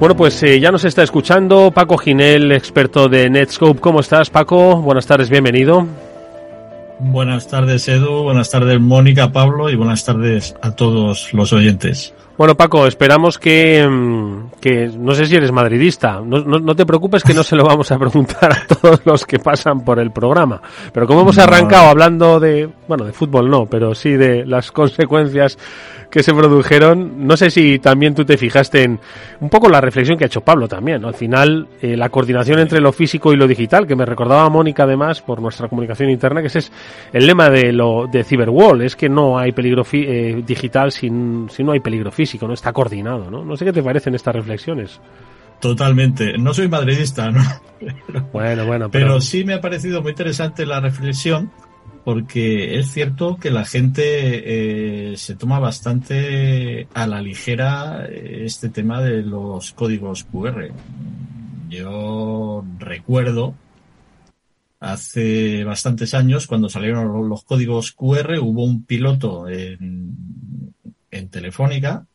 [0.00, 3.80] Bueno, pues eh, ya nos está escuchando Paco Ginel, experto de Netscope.
[3.80, 4.80] ¿Cómo estás, Paco?
[4.80, 5.86] Buenas tardes, bienvenido.
[7.00, 8.22] Buenas tardes, Edu.
[8.22, 12.14] Buenas tardes, Mónica, Pablo, y buenas tardes a todos los oyentes.
[12.40, 16.22] Bueno, Paco, esperamos que, mm, que no sé si eres madridista.
[16.24, 19.26] No, no, no, te preocupes que no se lo vamos a preguntar a todos los
[19.26, 20.62] que pasan por el programa.
[20.90, 25.58] Pero como hemos arrancado hablando de, bueno, de fútbol no, pero sí de las consecuencias
[26.10, 27.26] que se produjeron.
[27.26, 28.98] No sé si también tú te fijaste en
[29.40, 31.04] un poco la reflexión que ha hecho Pablo también.
[31.04, 34.82] Al final, eh, la coordinación entre lo físico y lo digital, que me recordaba Mónica
[34.82, 36.72] además por nuestra comunicación interna, que ese es
[37.12, 41.62] el lema de lo de Cyberwall, es que no hay peligro eh, digital sin, si
[41.62, 43.30] no hay peligro físico, no está coordinado.
[43.30, 43.44] ¿no?
[43.44, 45.00] no sé qué te parecen estas reflexiones.
[45.60, 46.38] Totalmente.
[46.38, 47.42] No soy madridista, ¿no?
[48.32, 48.90] Bueno, bueno.
[48.90, 49.06] Pero...
[49.06, 51.50] pero sí me ha parecido muy interesante la reflexión
[52.04, 58.68] porque es cierto que la gente eh, se toma bastante a la ligera eh, este
[58.68, 60.72] tema de los códigos QR.
[61.68, 63.54] Yo recuerdo
[64.80, 70.74] hace bastantes años cuando salieron los códigos QR hubo un piloto en,
[71.10, 72.06] en Telefónica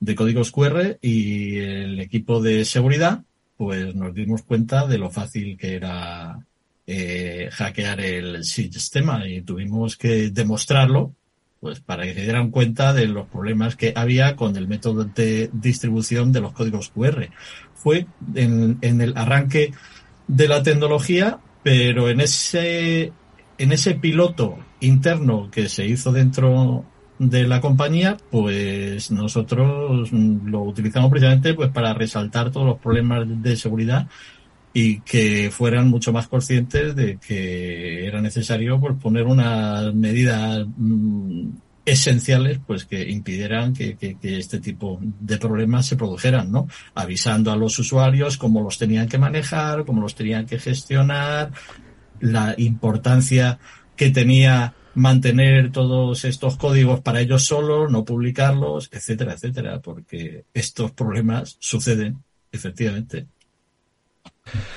[0.00, 3.22] de códigos QR y el equipo de seguridad
[3.56, 6.38] pues nos dimos cuenta de lo fácil que era
[6.86, 11.14] eh, hackear el sistema y tuvimos que demostrarlo
[11.60, 15.50] pues para que se dieran cuenta de los problemas que había con el método de
[15.52, 17.30] distribución de los códigos QR.
[17.74, 19.72] Fue en, en el arranque
[20.28, 23.12] de la tecnología, pero en ese,
[23.58, 26.84] en ese piloto interno que se hizo dentro
[27.18, 33.56] de la compañía, pues nosotros lo utilizamos precisamente pues para resaltar todos los problemas de
[33.56, 34.08] seguridad
[34.72, 41.48] y que fueran mucho más conscientes de que era necesario pues, poner unas medidas mmm,
[41.86, 46.68] esenciales pues que impidieran que, que, que, este tipo de problemas se produjeran, ¿no?
[46.94, 51.52] Avisando a los usuarios cómo los tenían que manejar, cómo los tenían que gestionar,
[52.20, 53.58] la importancia
[53.96, 60.90] que tenía mantener todos estos códigos para ellos solos, no publicarlos, etcétera, etcétera, porque estos
[60.92, 63.26] problemas suceden, efectivamente.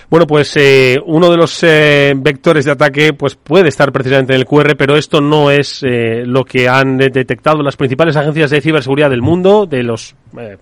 [0.09, 4.39] Bueno, pues eh, uno de los eh, vectores de ataque pues puede estar precisamente en
[4.39, 8.61] el QR, pero esto no es eh, lo que han detectado las principales agencias de
[8.61, 10.57] ciberseguridad del mundo, de los eh,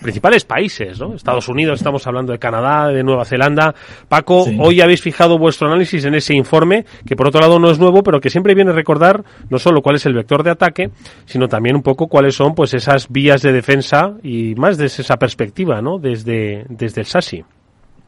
[0.00, 1.14] principales países, ¿no?
[1.14, 3.74] Estados Unidos, estamos hablando de Canadá, de Nueva Zelanda.
[4.08, 4.56] Paco, sí.
[4.60, 8.02] hoy habéis fijado vuestro análisis en ese informe, que por otro lado no es nuevo,
[8.02, 10.90] pero que siempre viene a recordar no solo cuál es el vector de ataque,
[11.24, 15.16] sino también un poco cuáles son pues esas vías de defensa y más desde esa
[15.16, 15.98] perspectiva, ¿no?
[15.98, 17.44] Desde, desde el SASI.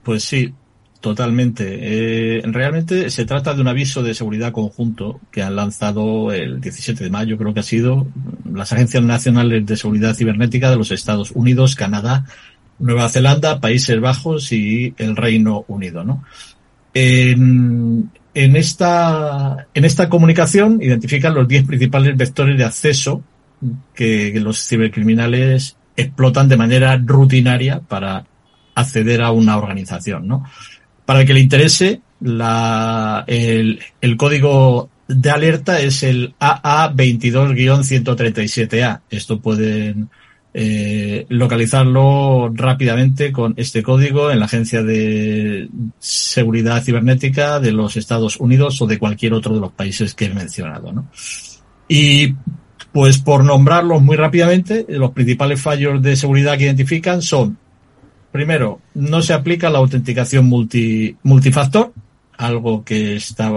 [0.08, 0.54] Pues sí,
[1.02, 1.66] totalmente.
[2.38, 7.04] Eh, realmente se trata de un aviso de seguridad conjunto que han lanzado el 17
[7.04, 8.06] de mayo, creo que ha sido,
[8.50, 12.24] las agencias nacionales de seguridad cibernética de los Estados Unidos, Canadá,
[12.78, 16.25] Nueva Zelanda, Países Bajos y el Reino Unido, ¿no?
[16.94, 19.66] En, esta
[20.08, 23.22] comunicación identifican los 10 principales vectores de acceso
[23.94, 28.25] que, que los cibercriminales explotan de manera rutinaria para
[28.80, 30.44] acceder a una organización, ¿no?
[31.04, 39.00] Para que le interese, la, el, el código de alerta es el AA22-137A.
[39.10, 40.10] Esto pueden
[40.52, 45.68] eh, localizarlo rápidamente con este código en la Agencia de
[45.98, 50.34] Seguridad Cibernética de los Estados Unidos o de cualquier otro de los países que he
[50.34, 51.08] mencionado, ¿no?
[51.88, 52.34] Y
[52.92, 57.58] pues por nombrarlos muy rápidamente, los principales fallos de seguridad que identifican son
[58.32, 61.92] Primero, no se aplica la autenticación multi, multifactor,
[62.36, 63.50] algo que está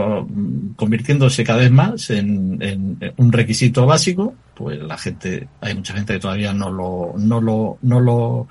[0.75, 6.13] convirtiéndose cada vez más en, en, un requisito básico, pues la gente, hay mucha gente
[6.13, 8.47] que todavía no lo, no lo, no lo,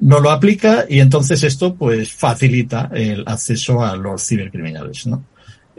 [0.00, 5.24] no lo aplica y entonces esto pues facilita el acceso a los cibercriminales, ¿no?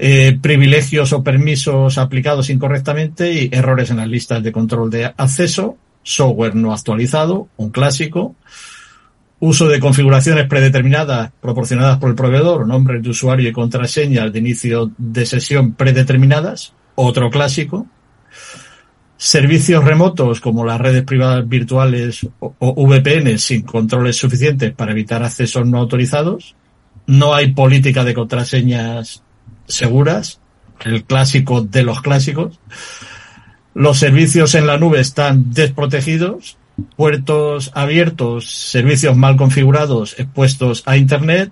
[0.02, 5.78] Eh, privilegios o permisos aplicados incorrectamente y errores en las listas de control de acceso,
[6.04, 8.34] software no actualizado, un clásico,
[9.40, 14.92] uso de configuraciones predeterminadas proporcionadas por el proveedor, nombres de usuario y contraseñas de inicio
[14.98, 17.88] de sesión predeterminadas, otro clásico.
[19.16, 25.66] Servicios remotos como las redes privadas virtuales o, VPN sin controles suficientes para evitar accesos
[25.68, 26.56] no autorizados.
[27.06, 29.24] No hay política de contraseñas
[29.68, 30.40] seguras,
[30.86, 32.60] el clásico de los clásicos.
[33.74, 36.59] Los servicios en la nube están desprotegidos
[36.96, 41.52] puertos abiertos, servicios mal configurados expuestos a Internet,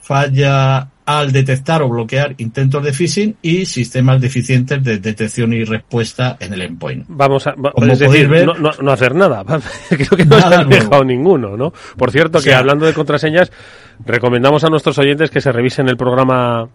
[0.00, 6.36] falla al detectar o bloquear intentos de phishing y sistemas deficientes de detección y respuesta
[6.40, 7.04] en el endpoint.
[7.08, 7.54] Vamos a,
[7.88, 9.44] es decir, ver, no, no, hacer nada.
[9.88, 11.72] Creo que no se ha dejado ninguno, ¿no?
[11.96, 13.52] Por cierto, que hablando de contraseñas,
[14.04, 16.68] recomendamos a nuestros oyentes que se revisen el programa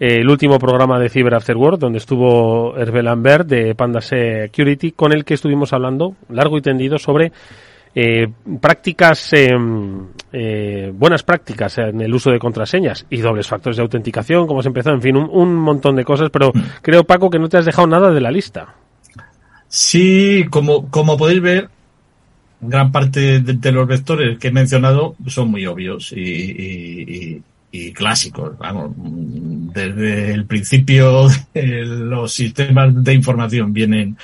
[0.00, 4.92] eh, el último programa de Cyber After Work, donde estuvo Hervé Lambert de Panda Security,
[4.92, 7.32] con el que estuvimos hablando largo y tendido sobre
[7.94, 8.28] eh,
[8.60, 9.50] prácticas, eh,
[10.32, 14.68] eh, buenas prácticas en el uso de contraseñas y dobles factores de autenticación, como se
[14.68, 16.52] empezó, en fin, un, un montón de cosas, pero
[16.82, 18.74] creo, Paco, que no te has dejado nada de la lista.
[19.66, 21.70] Sí, como, como podéis ver,
[22.60, 27.42] gran parte de, de, los vectores que he mencionado son muy obvios y, y,
[27.72, 28.56] y clásicos.
[28.58, 28.92] Vamos,
[29.72, 34.16] desde el principio los sistemas de información vienen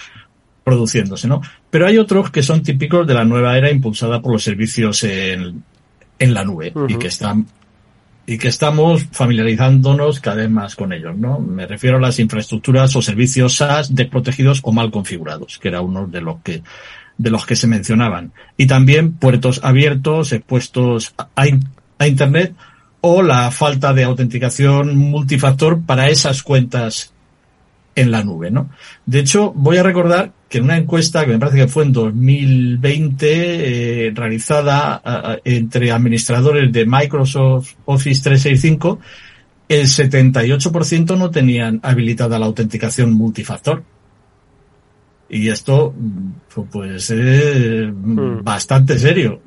[0.62, 1.43] produciéndose, ¿no?
[1.70, 5.62] Pero hay otros que son típicos de la nueva era impulsada por los servicios en,
[6.19, 6.93] en la nube uh -huh.
[6.93, 7.46] y que están
[8.26, 11.38] y que estamos familiarizándonos cada vez más con ellos, ¿no?
[11.41, 16.06] Me refiero a las infraestructuras o servicios SaaS desprotegidos o mal configurados, que era uno
[16.06, 16.62] de los que
[17.19, 18.32] de los que se mencionaban.
[18.56, 21.29] Y también puertos abiertos expuestos a,
[21.99, 22.55] a Internet
[23.06, 27.12] o la falta de autenticación multifactor para esas cuentas
[27.94, 28.70] en la nube, ¿no?
[29.04, 31.92] De hecho, voy a recordar que en una encuesta que me parece que fue en
[31.92, 38.98] 2020 eh, realizada a, entre administradores de Microsoft Office 365,
[39.68, 43.84] el 78% no tenían habilitada la autenticación multifactor.
[45.28, 45.94] Y esto,
[46.72, 48.42] pues, es mm.
[48.42, 49.42] bastante serio.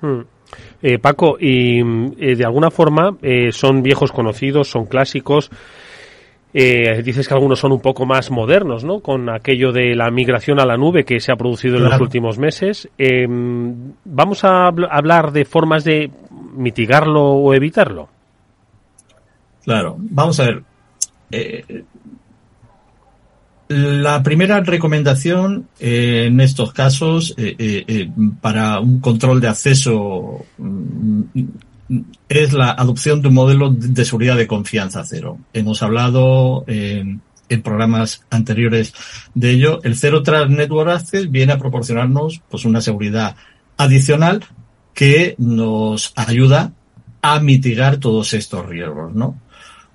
[0.00, 0.35] Mm.
[0.82, 5.50] Eh, Paco, y eh, de alguna forma eh, son viejos conocidos, son clásicos.
[6.58, 9.00] Eh, dices que algunos son un poco más modernos, ¿no?
[9.00, 11.96] Con aquello de la migración a la nube que se ha producido en claro.
[11.96, 12.88] los últimos meses.
[12.96, 16.10] Eh, ¿Vamos a hablar de formas de
[16.54, 18.08] mitigarlo o evitarlo?
[19.64, 20.62] Claro, vamos a ver.
[21.30, 21.84] Eh,
[23.68, 28.10] la primera recomendación eh, en estos casos eh, eh,
[28.40, 31.22] para un control de acceso mm,
[32.28, 35.38] es la adopción de un modelo de seguridad de confianza cero.
[35.52, 37.22] Hemos hablado en,
[37.62, 38.92] programas anteriores
[39.34, 39.80] de ello.
[39.84, 43.36] El Zero Trust Network Access viene a proporcionarnos pues una seguridad
[43.76, 44.44] adicional
[44.94, 46.72] que nos ayuda
[47.22, 49.38] a mitigar todos estos riesgos, ¿no?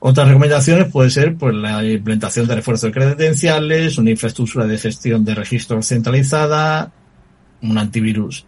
[0.04, 5.24] Otras recomendaciones puede ser pues la implementación de refuerzo de credenciales, una infraestructura de gestión
[5.24, 6.92] de registros centralizada,
[7.62, 8.48] un antivirus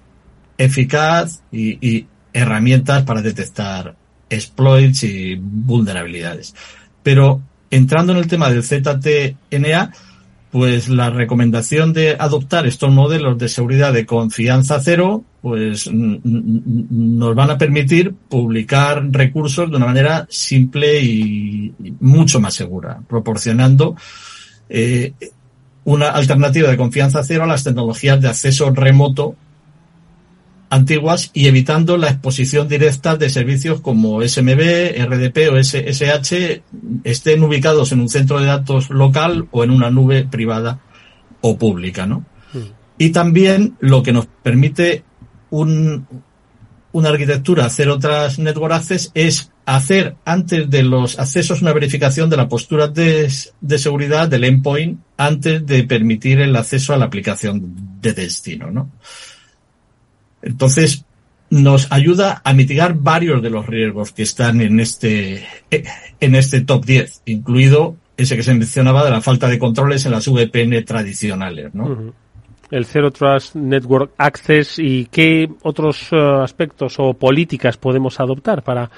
[0.58, 3.96] eficaz y, y herramientas para detectar
[4.32, 6.56] exploits y vulnerabilidades.
[7.04, 9.92] Pero entrando en el tema del ZTNA,
[10.50, 17.50] pues la recomendación de adoptar estos modelos de seguridad de confianza cero, pues nos van
[17.50, 23.98] a permitir publicar recursos de una manera simple y mucho más segura, proporcionando
[24.70, 25.12] eh,
[25.84, 29.36] una alternativa de confianza cero a las tecnologías de acceso remoto
[30.70, 36.62] antiguas y evitando la exposición directa de servicios como SMB, RDP o SSH
[37.04, 40.80] estén ubicados en un centro de datos local o en una nube privada
[41.42, 42.20] o pública, ¿no?
[42.54, 42.60] Mm.
[42.98, 45.04] Y también lo que nos permite
[45.54, 46.08] un,
[46.94, 52.38] una arquitectura Zero Trust Network Access es hacer antes de los accesos una verificación de
[52.38, 53.32] la postura de,
[53.62, 58.90] de seguridad del endpoint antes de permitir el acceso a la aplicación de destino, ¿no?
[60.42, 61.06] Entonces,
[61.52, 65.46] nos ayuda a mitigar varios de los riesgos que están en este,
[66.20, 70.12] en este top 10, incluido ese que se mencionaba de la falta de controles en
[70.12, 72.14] las VPN tradicionales, ¿no?
[72.74, 78.90] El Zero Trust Network Access y qué otros uh, aspectos o políticas podemos adoptar para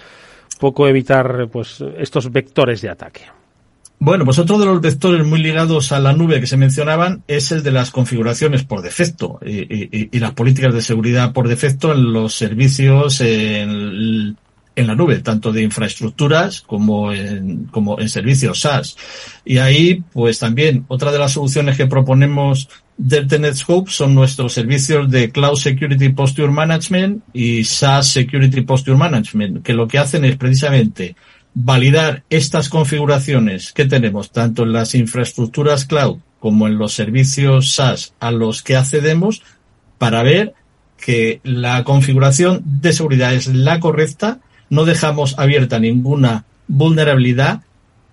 [0.60, 3.24] poco evitar pues estos vectores de ataque.
[4.00, 7.52] Bueno, pues otro de los vectores muy ligados a la nube que se mencionaban es
[7.52, 12.36] el de las configuraciones por defecto y las políticas de seguridad por defecto en los
[12.36, 14.38] servicios en,
[14.76, 18.98] en, la nube, tanto de infraestructuras como en, como en servicios SaaS.
[19.46, 25.10] Y ahí, pues también, otra de las soluciones que proponemos del Netscope son nuestros servicios
[25.12, 30.38] de Cloud Security Posture Management y SaaS Security Posture Management, que lo que hacen es
[30.38, 31.16] precisamente
[31.54, 38.14] validar estas configuraciones que tenemos tanto en las infraestructuras cloud como en los servicios SaaS
[38.20, 39.42] a los que accedemos
[39.98, 40.54] para ver
[40.98, 47.62] que la configuración de seguridad es la correcta, no dejamos abierta ninguna vulnerabilidad,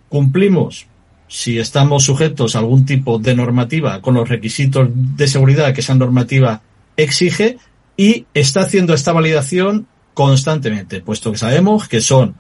[0.09, 0.87] cumplimos
[1.33, 5.95] si estamos sujetos a algún tipo de normativa con los requisitos de seguridad que esa
[5.95, 6.61] normativa
[6.95, 7.57] exige
[7.97, 12.35] y está haciendo esta validación constantemente, puesto que sabemos que son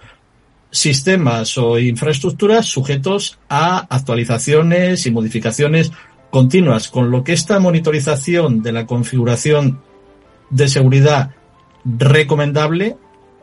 [0.70, 5.90] sistemas o infraestructuras sujetos a actualizaciones y modificaciones
[6.30, 9.80] continuas, con lo que esta monitorización de la configuración
[10.50, 11.30] de seguridad
[11.82, 12.98] recomendable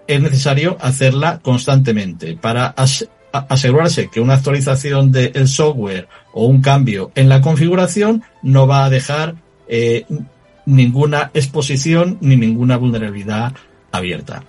[0.06, 2.68] es necesario hacerla constantemente para
[3.32, 8.90] asegurarse que una actualización del software o un cambio en la configuración no va a
[8.90, 9.36] dejar
[9.68, 10.06] eh,
[10.66, 13.54] ninguna exposición ni ninguna vulnerabilidad
[13.92, 14.44] abierta.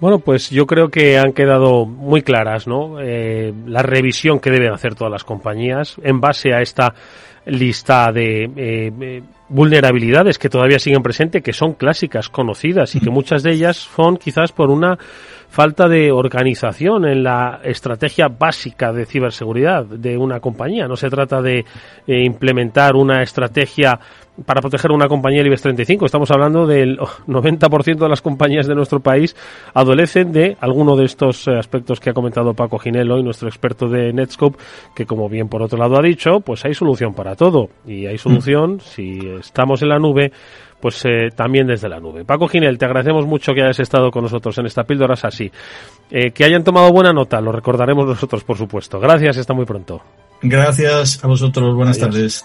[0.00, 3.00] Bueno, pues yo creo que han quedado muy claras, ¿no?
[3.00, 6.92] Eh, la revisión que deben hacer todas las compañías en base a esta
[7.46, 13.42] lista de eh, vulnerabilidades que todavía siguen presentes, que son clásicas, conocidas y que muchas
[13.42, 14.98] de ellas son quizás por una
[15.52, 20.88] falta de organización en la estrategia básica de ciberseguridad de una compañía.
[20.88, 21.66] No se trata de
[22.06, 24.00] eh, implementar una estrategia
[24.46, 26.06] para proteger una compañía del IBEX 35.
[26.06, 29.36] Estamos hablando del 90% de las compañías de nuestro país
[29.74, 33.88] adolecen de alguno de estos eh, aspectos que ha comentado Paco Ginelo y nuestro experto
[33.88, 34.56] de Netscope,
[34.94, 37.68] que como bien por otro lado ha dicho, pues hay solución para todo.
[37.86, 40.32] Y hay solución si estamos en la nube
[40.82, 42.24] pues eh, también desde la nube.
[42.24, 45.48] Paco Ginel, te agradecemos mucho que hayas estado con nosotros en esta píldora así.
[46.10, 48.98] Eh, que hayan tomado buena nota, lo recordaremos nosotros, por supuesto.
[48.98, 50.02] Gracias, hasta muy pronto.
[50.42, 52.44] Gracias a vosotros, buenas tardes.